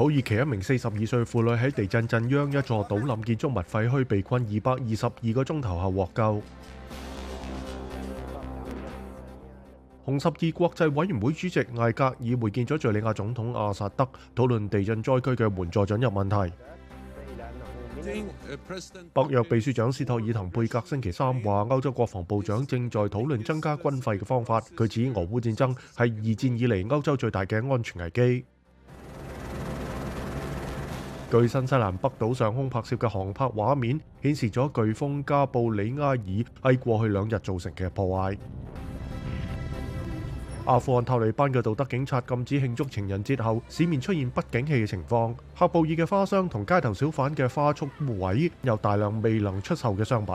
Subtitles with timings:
[0.00, 6.40] 土耳其一名四十二岁妇女喺地震震央一座倒林建筑物废墟被困二百二十二个钟头后获救。
[10.06, 16.36] 红十字国际委员会主席艾格尔会见咗叙利亚总统阿萨德，讨论地震灾区嘅援助准入问题。
[19.12, 24.62] 北约秘书长斯托尔滕贝格星期三话，欧洲国防部长正在讨论增加军费嘅方法。
[24.74, 28.46] 佢指俄乌战争系二战以嚟欧洲最大嘅安全危机。
[31.30, 36.16] 据新西兰北岛上空拍摄嘅航拍画面，显示咗飓风加布里埃尔
[36.74, 38.36] 喺过去两日造成嘅破坏。
[40.64, 45.32] 阿富汗塔利班嘅道德警察禁止庆祝情人节后，市面出现不景气嘅情况。
[45.54, 50.34] 哈布尔嘅花商同街头小贩嘅花束位有大量未能出售嘅商品。